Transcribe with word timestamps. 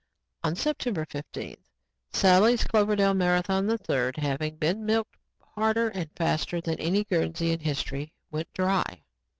On 0.43 0.55
September 0.55 1.05
15th, 1.05 1.59
Sally's 2.11 2.63
Cloverdale 2.63 3.13
Marathon 3.13 3.69
III, 3.69 4.13
having 4.17 4.55
been 4.55 4.83
milked 4.83 5.15
harder 5.53 5.89
and 5.89 6.09
faster 6.15 6.59
than 6.59 6.79
any 6.79 7.03
Guernsey 7.03 7.51
in 7.51 7.59
history, 7.59 8.11
went 8.31 8.51
dry. 8.51 9.03